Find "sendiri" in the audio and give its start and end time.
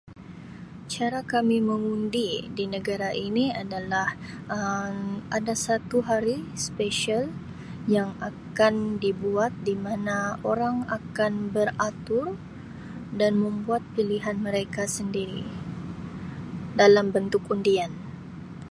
14.97-15.43